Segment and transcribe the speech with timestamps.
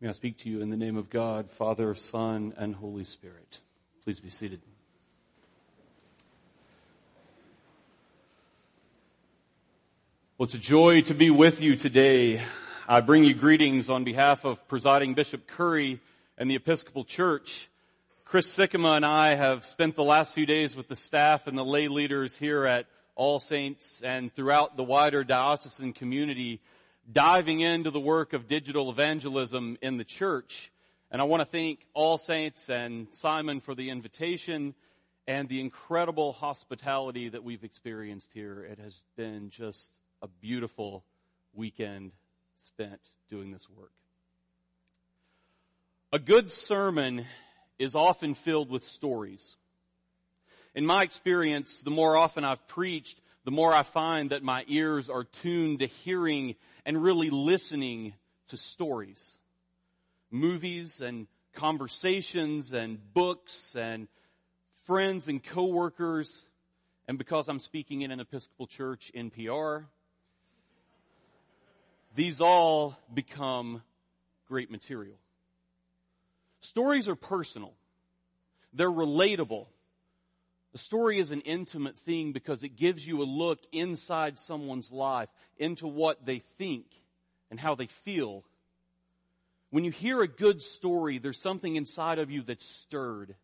[0.00, 3.58] May I speak to you in the name of God, Father, Son, and Holy Spirit.
[4.04, 4.60] Please be seated.
[10.36, 12.40] Well, it's a joy to be with you today.
[12.86, 15.98] I bring you greetings on behalf of presiding Bishop Curry
[16.36, 17.68] and the Episcopal Church.
[18.24, 21.64] Chris Sikkema and I have spent the last few days with the staff and the
[21.64, 22.86] lay leaders here at
[23.16, 26.60] All Saints and throughout the wider diocesan community
[27.10, 30.70] diving into the work of digital evangelism in the church.
[31.10, 34.74] And I want to thank All Saints and Simon for the invitation
[35.26, 38.62] and the incredible hospitality that we've experienced here.
[38.62, 39.90] It has been just
[40.22, 41.02] a beautiful
[41.54, 42.12] weekend
[42.62, 43.00] spent
[43.30, 43.92] doing this work.
[46.12, 47.24] A good sermon
[47.78, 49.56] is often filled with stories.
[50.74, 55.08] In my experience, the more often I've preached, the more I find that my ears
[55.08, 58.12] are tuned to hearing and really listening
[58.48, 59.38] to stories.
[60.30, 64.06] Movies and conversations and books and
[64.84, 66.44] friends and coworkers.
[67.08, 69.86] And because I'm speaking in an Episcopal church, NPR,
[72.14, 73.80] these all become
[74.46, 75.16] great material.
[76.60, 77.72] Stories are personal.
[78.74, 79.68] They're relatable.
[80.72, 85.30] The story is an intimate thing because it gives you a look inside someone's life,
[85.56, 86.86] into what they think
[87.50, 88.44] and how they feel.
[89.70, 93.34] When you hear a good story, there's something inside of you that's stirred,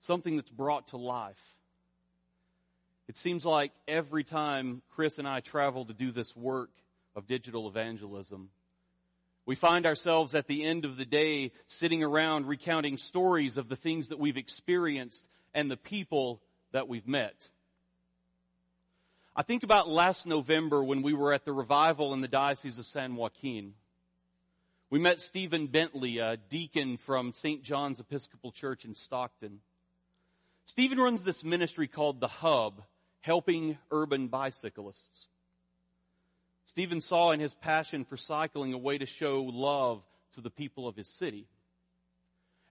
[0.00, 1.42] something that's brought to life.
[3.06, 6.70] It seems like every time Chris and I travel to do this work
[7.14, 8.50] of digital evangelism,
[9.46, 13.76] we find ourselves at the end of the day sitting around recounting stories of the
[13.76, 16.40] things that we've experienced and the people
[16.72, 17.48] that we've met.
[19.36, 22.84] I think about last November when we were at the revival in the Diocese of
[22.84, 23.74] San Joaquin.
[24.90, 27.62] We met Stephen Bentley, a deacon from St.
[27.62, 29.60] John's Episcopal Church in Stockton.
[30.66, 32.82] Stephen runs this ministry called The Hub,
[33.20, 35.26] helping urban bicyclists.
[36.66, 40.02] Stephen saw in his passion for cycling a way to show love
[40.34, 41.46] to the people of his city.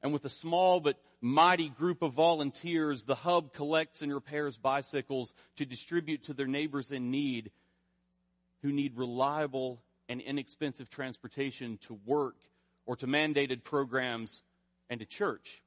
[0.03, 5.33] And with a small but mighty group of volunteers, the hub collects and repairs bicycles
[5.55, 7.51] to distribute to their neighbors in need
[8.61, 12.35] who need reliable and inexpensive transportation to work
[12.85, 14.43] or to mandated programs
[14.89, 15.63] and to church.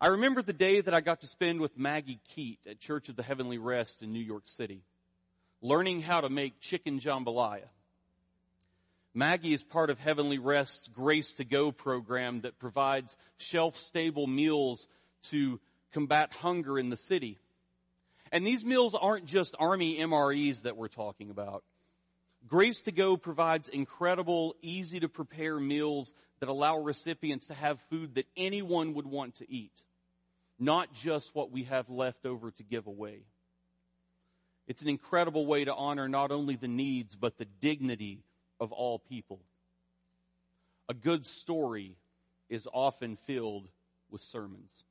[0.00, 3.16] I remember the day that I got to spend with Maggie Keat at Church of
[3.16, 4.82] the Heavenly Rest in New York City
[5.64, 7.64] learning how to make chicken jambalaya.
[9.16, 14.88] Maggie is part of Heavenly Rest's Grace to Go program that provides shelf stable meals
[15.30, 15.60] to
[15.92, 17.38] combat hunger in the city.
[18.32, 21.62] And these meals aren't just Army MREs that we're talking about.
[22.48, 28.16] Grace to Go provides incredible, easy to prepare meals that allow recipients to have food
[28.16, 29.72] that anyone would want to eat.
[30.58, 33.20] Not just what we have left over to give away.
[34.66, 38.24] It's an incredible way to honor not only the needs, but the dignity
[38.60, 39.40] of all people.
[40.88, 41.96] A good story
[42.48, 43.68] is often filled
[44.10, 44.84] with sermons.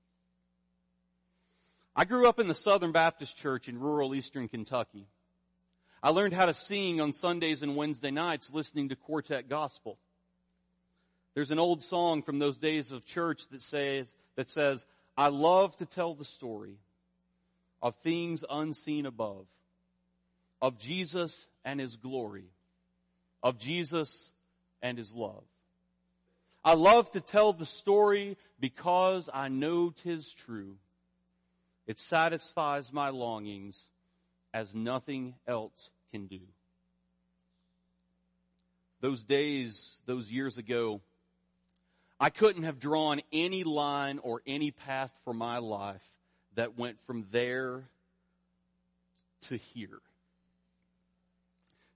[1.95, 5.05] I grew up in the Southern Baptist Church in rural eastern Kentucky.
[6.01, 9.97] I learned how to sing on Sundays and Wednesday nights listening to quartet gospel.
[11.35, 14.85] There's an old song from those days of church that says, that says,
[15.15, 16.77] I love to tell the story
[17.81, 19.45] of things unseen above
[20.61, 22.45] of Jesus and His glory,
[23.43, 24.31] of Jesus
[24.81, 25.43] and His love.
[26.65, 30.77] I love to tell the story because I know 'tis true.
[31.85, 33.89] It satisfies my longings
[34.53, 36.39] as nothing else can do.
[39.01, 41.01] Those days, those years ago,
[42.19, 46.07] I couldn't have drawn any line or any path for my life
[46.55, 47.83] that went from there
[49.41, 49.99] to here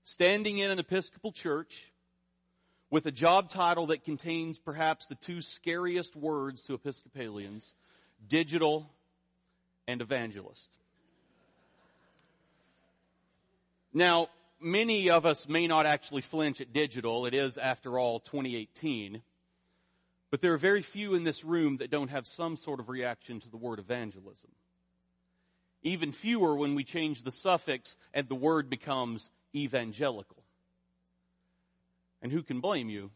[0.08, 1.92] standing in an Episcopal church
[2.88, 7.74] with a job title that contains perhaps the two scariest words to Episcopalians,
[8.26, 8.90] digital
[9.86, 10.72] and evangelist.
[13.92, 14.28] Now,
[14.58, 17.26] many of us may not actually flinch at digital.
[17.26, 19.20] It is, after all, 2018.
[20.30, 23.40] But there are very few in this room that don't have some sort of reaction
[23.40, 24.50] to the word evangelism.
[25.82, 30.42] Even fewer when we change the suffix and the word becomes evangelical.
[32.22, 33.10] And who can blame you?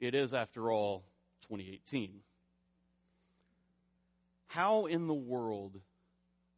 [0.00, 1.04] It is, after all,
[1.48, 2.20] 2018.
[4.46, 5.78] How in the world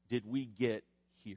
[0.08, 0.84] did we get
[1.24, 1.36] here?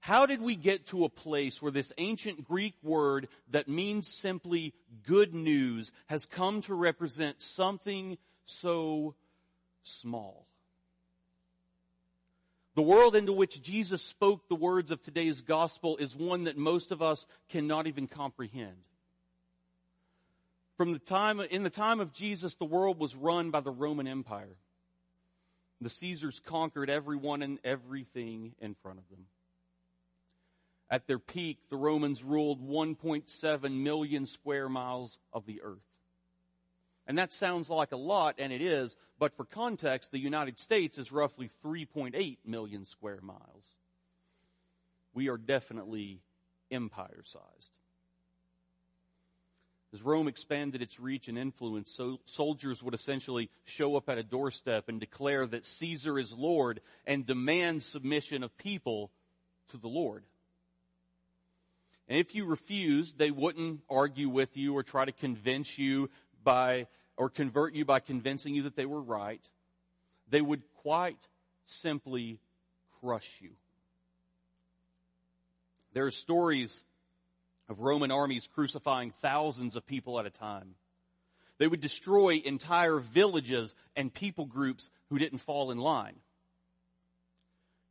[0.00, 4.74] How did we get to a place where this ancient Greek word that means simply
[5.06, 9.14] good news has come to represent something so
[9.84, 10.46] small?
[12.74, 16.90] The world into which Jesus spoke the words of today's gospel is one that most
[16.90, 18.76] of us cannot even comprehend.
[20.78, 24.08] From the time, in the time of Jesus, the world was run by the Roman
[24.08, 24.56] Empire.
[25.82, 29.26] The Caesars conquered everyone and everything in front of them.
[30.88, 35.91] At their peak, the Romans ruled 1.7 million square miles of the earth.
[37.06, 40.98] And that sounds like a lot, and it is, but for context, the United States
[40.98, 43.76] is roughly 3.8 million square miles.
[45.12, 46.20] We are definitely
[46.70, 47.70] empire sized.
[49.92, 54.22] As Rome expanded its reach and influence, so soldiers would essentially show up at a
[54.22, 59.10] doorstep and declare that Caesar is Lord and demand submission of people
[59.68, 60.24] to the Lord.
[62.08, 66.08] And if you refused, they wouldn't argue with you or try to convince you
[66.44, 66.86] by,
[67.16, 69.42] or convert you by convincing you that they were right.
[70.30, 71.18] They would quite
[71.66, 72.38] simply
[73.00, 73.50] crush you.
[75.92, 76.82] There are stories
[77.68, 80.74] of Roman armies crucifying thousands of people at a time.
[81.58, 86.16] They would destroy entire villages and people groups who didn't fall in line.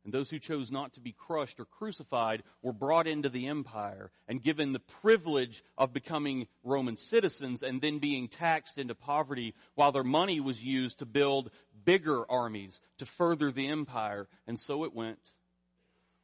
[0.04, 4.10] And those who chose not to be crushed or crucified were brought into the empire
[4.26, 9.92] and given the privilege of becoming Roman citizens and then being taxed into poverty while
[9.92, 11.50] their money was used to build
[11.84, 14.26] bigger armies to further the empire.
[14.48, 15.20] And so it went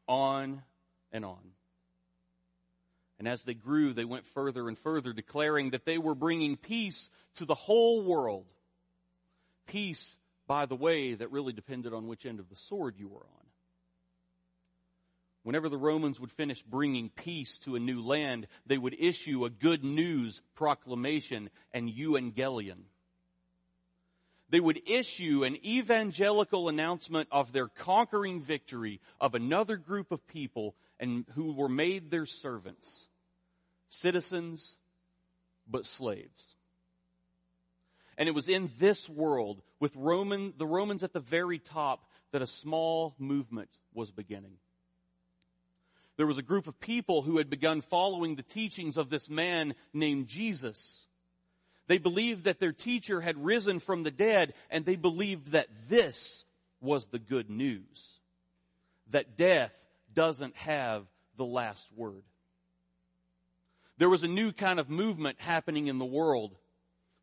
[0.09, 0.63] on
[1.13, 1.53] and on.
[3.21, 7.11] And as they grew, they went further and further, declaring that they were bringing peace
[7.37, 8.47] to the whole world.
[9.67, 10.17] Peace,
[10.47, 13.48] by the way, that really depended on which end of the sword you were on.
[15.49, 19.49] Whenever the Romans would finish bringing peace to a new land, they would issue a
[19.49, 22.81] good news proclamation and evangelion.
[24.51, 30.75] They would issue an evangelical announcement of their conquering victory of another group of people
[31.01, 33.09] and who were made their servants.
[33.89, 34.77] Citizens,
[35.67, 36.57] but slaves.
[38.19, 42.43] And it was in this world, with Roman, the Romans at the very top, that
[42.43, 44.59] a small movement was beginning
[46.19, 49.73] there was a group of people who had begun following the teachings of this man
[49.95, 51.07] named Jesus.
[51.87, 56.45] They believed that their teacher had risen from the dead and they believed that this
[56.81, 58.19] was the good news.
[59.13, 59.73] That death
[60.13, 61.07] doesn't have
[61.37, 62.25] the last word.
[63.99, 66.57] There was a new kind of movement happening in the world.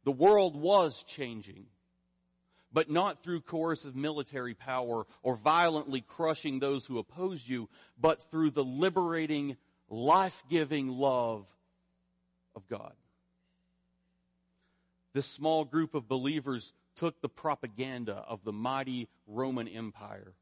[0.06, 1.66] The world was changing
[2.76, 8.52] but not through coercive military power or violently crushing those who oppose you, but through
[8.52, 9.56] the liberating,
[9.90, 11.46] life-giving love
[12.54, 12.92] of God.
[15.14, 20.34] This small group of believers took the propaganda of the mighty Roman Empire.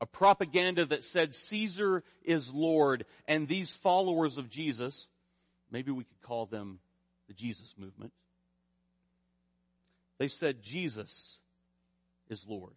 [0.00, 5.06] A propaganda that said Caesar is Lord and these followers of Jesus,
[5.70, 6.80] maybe we could call them
[7.28, 8.12] the Jesus movement,
[10.18, 11.38] they said Jesus
[12.28, 12.74] is Lord.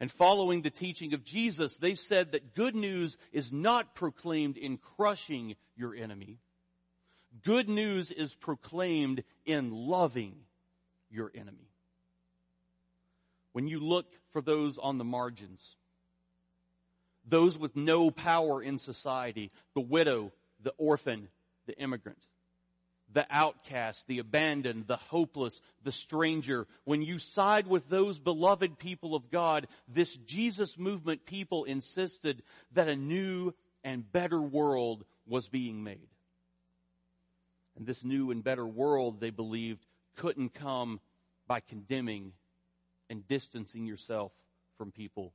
[0.00, 4.78] And following the teaching of Jesus, they said that good news is not proclaimed in
[4.78, 6.38] crushing your enemy.
[7.44, 10.34] Good news is proclaimed in loving
[11.10, 11.68] your enemy.
[13.52, 15.76] When you look for those on the margins,
[17.28, 21.28] those with no power in society, the widow, the orphan,
[21.66, 22.18] the immigrant,
[23.12, 26.66] the outcast, the abandoned, the hopeless, the stranger.
[26.84, 32.42] When you side with those beloved people of God, this Jesus movement people insisted
[32.72, 33.52] that a new
[33.84, 36.08] and better world was being made.
[37.76, 39.84] And this new and better world, they believed,
[40.16, 41.00] couldn't come
[41.46, 42.32] by condemning
[43.08, 44.32] and distancing yourself
[44.78, 45.32] from people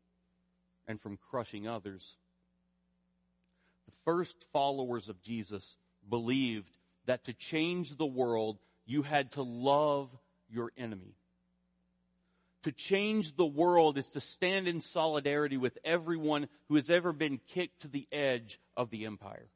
[0.87, 2.15] and from crushing others.
[3.85, 5.77] The first followers of Jesus
[6.09, 6.71] believed
[7.07, 10.09] that to change the world, you had to love
[10.49, 11.15] your enemy.
[12.63, 17.39] To change the world is to stand in solidarity with everyone who has ever been
[17.49, 19.47] kicked to the edge of the empire.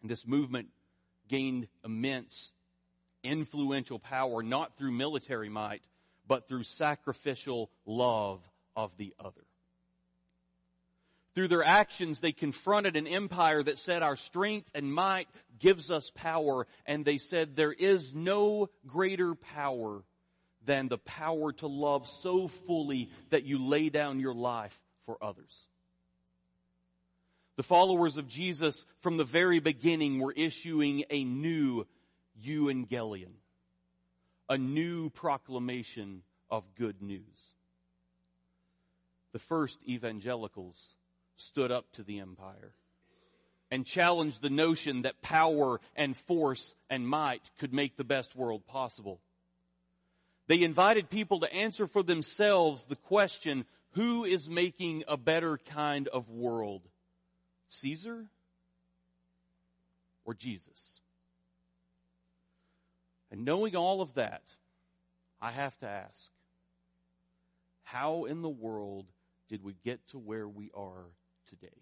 [0.00, 0.68] And this movement
[1.28, 2.52] gained immense
[3.22, 5.82] influential power not through military might,
[6.26, 8.40] but through sacrificial love
[8.74, 9.44] of the other.
[11.34, 16.10] Through their actions, they confronted an empire that said our strength and might gives us
[16.14, 16.66] power.
[16.84, 20.02] And they said there is no greater power
[20.64, 25.66] than the power to love so fully that you lay down your life for others.
[27.56, 31.86] The followers of Jesus from the very beginning were issuing a new
[32.44, 33.32] evangelion,
[34.48, 37.54] a new proclamation of good news.
[39.32, 40.94] The first evangelicals
[41.42, 42.72] stood up to the empire
[43.70, 48.66] and challenged the notion that power and force and might could make the best world
[48.66, 49.18] possible.
[50.46, 56.08] They invited people to answer for themselves the question, who is making a better kind
[56.08, 56.82] of world?
[57.68, 58.26] Caesar
[60.24, 61.00] or Jesus?
[63.30, 64.42] And knowing all of that,
[65.40, 66.30] I have to ask,
[67.84, 69.06] how in the world
[69.48, 71.06] did we get to where we are
[71.52, 71.76] today?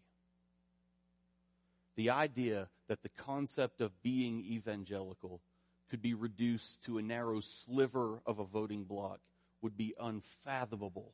[1.97, 5.41] The idea that the concept of being evangelical
[5.91, 9.21] could be reduced to a narrow sliver of a voting bloc
[9.63, 11.13] would be unfathomable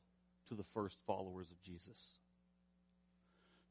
[0.49, 2.15] to the first followers of Jesus.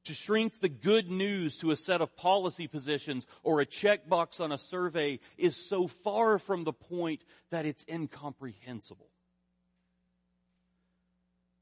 [0.05, 4.51] To shrink the good news to a set of policy positions or a checkbox on
[4.51, 9.09] a survey is so far from the point that it's incomprehensible.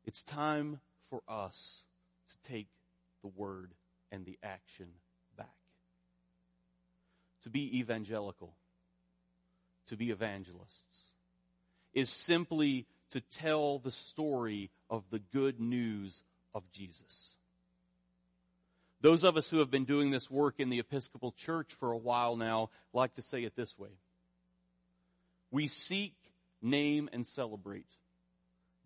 [0.05, 1.83] It's time for us
[2.29, 2.67] to take
[3.23, 3.71] the word
[4.11, 4.87] and the action
[5.37, 5.47] back.
[7.43, 8.53] To be evangelical,
[9.87, 11.13] to be evangelists,
[11.93, 17.35] is simply to tell the story of the good news of Jesus.
[19.01, 21.97] Those of us who have been doing this work in the Episcopal Church for a
[21.97, 23.89] while now like to say it this way.
[25.51, 26.15] We seek,
[26.61, 27.85] name, and celebrate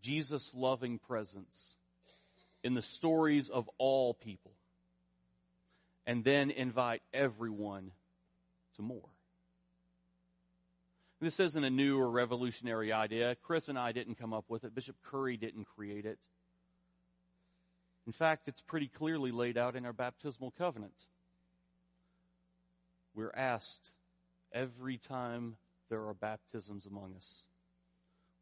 [0.02, 1.77] Jesus' loving presence
[2.64, 4.52] in the stories of all people
[6.06, 7.92] and then invite everyone
[8.76, 9.10] to more.
[11.20, 13.36] This isn't a new or revolutionary idea.
[13.44, 14.76] Chris and I didn't come up with it.
[14.76, 16.20] Bishop Curry didn't create it.
[18.06, 20.94] In fact, it's pretty clearly laid out in our baptismal covenant.
[23.16, 23.92] We're asked
[24.54, 25.58] every time
[25.90, 27.42] there are baptisms among us,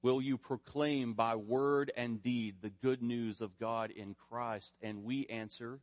[0.06, 4.72] will you proclaim by word and deed the good news of God in Christ?
[4.84, 5.80] And we answer,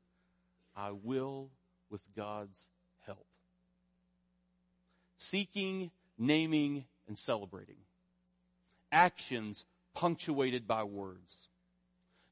[0.77, 1.51] I will
[1.91, 2.69] with God's
[3.05, 3.27] help.
[5.19, 7.79] Seeking, naming, and celebrating.
[8.93, 11.37] Actions punctuated by words.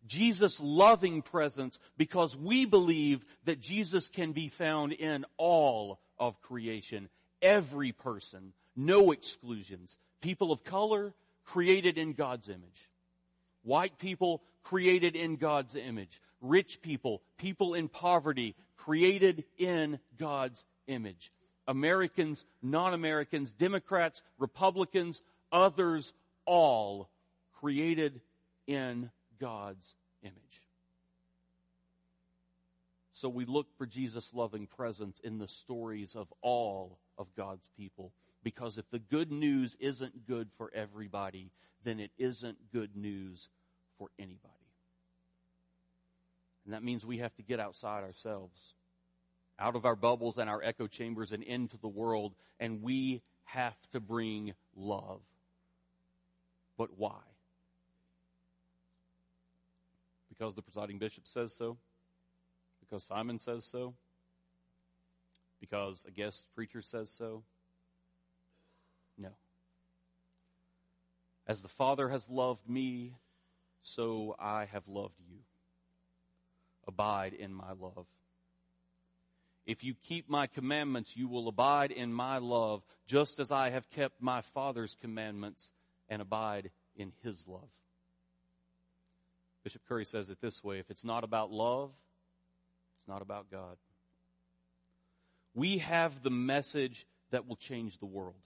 [0.06, 7.08] Jesus' loving presence because we believe that Jesus can be found in all of creation.
[7.42, 8.52] Every person.
[8.76, 9.98] No exclusions.
[10.20, 12.88] People of color created in God's image.
[13.62, 16.20] White people created in God's image.
[16.40, 21.32] Rich people, people in poverty created in God's image.
[21.68, 26.12] Americans, non-Americans, Democrats, Republicans, others,
[26.46, 27.08] all
[27.60, 28.20] created
[28.66, 30.34] in God's image.
[33.12, 38.12] So we look for Jesus' loving presence in the stories of all of God's people.
[38.42, 41.50] Because if the good news isn't good for everybody,
[41.84, 43.48] then it isn't good news
[43.98, 44.54] for anybody.
[46.64, 48.74] And that means we have to get outside ourselves,
[49.58, 53.76] out of our bubbles and our echo chambers and into the world, and we have
[53.92, 55.20] to bring love.
[56.76, 57.20] But why?
[60.40, 61.76] because the presiding bishop says so?
[62.80, 63.92] Because Simon says so?
[65.60, 67.42] Because a guest preacher says so?
[69.18, 69.28] No.
[71.50, 73.16] As the Father has loved me,
[73.82, 75.38] so I have loved you.
[76.86, 78.06] Abide in my love.
[79.66, 83.90] If you keep my commandments, you will abide in my love, just as I have
[83.90, 85.72] kept my Father's commandments
[86.08, 87.68] and abide in his love.
[89.64, 91.90] Bishop Curry says it this way if it's not about love,
[93.00, 93.76] it's not about God.
[95.56, 98.36] We have the message that will change the world.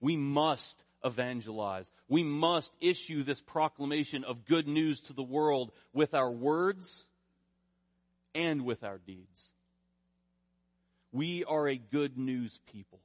[0.00, 1.90] We must evangelize.
[2.08, 7.04] We must issue this proclamation of good news to the world with our words
[8.34, 9.52] and with our deeds.
[11.12, 13.00] We are a good news people.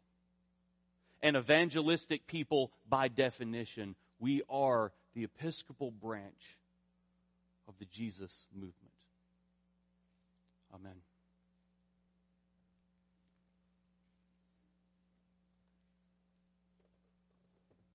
[1.22, 3.96] An evangelistic people by definition.
[4.20, 6.58] We are the Episcopal branch
[7.68, 8.74] of the Jesus movement.
[10.74, 10.96] Amen.